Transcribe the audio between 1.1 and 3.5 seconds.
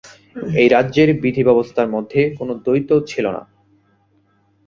বিধিব্যবস্থার মধ্যে কোনো দ্বৈধ ছিল না।